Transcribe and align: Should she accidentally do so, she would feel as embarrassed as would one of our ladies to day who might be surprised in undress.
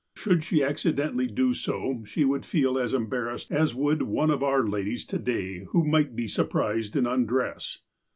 Should 0.15 0.43
she 0.43 0.63
accidentally 0.63 1.27
do 1.27 1.53
so, 1.53 2.01
she 2.07 2.25
would 2.25 2.43
feel 2.43 2.79
as 2.79 2.91
embarrassed 2.91 3.51
as 3.51 3.75
would 3.75 4.01
one 4.01 4.31
of 4.31 4.41
our 4.41 4.65
ladies 4.65 5.05
to 5.05 5.19
day 5.19 5.65
who 5.65 5.85
might 5.85 6.15
be 6.15 6.27
surprised 6.27 6.95
in 6.95 7.05
undress. 7.05 7.81